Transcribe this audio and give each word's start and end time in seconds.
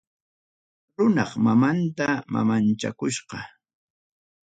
Runap 0.97 1.31
mamanta 1.45 2.07
mamachakuspa. 2.31 3.39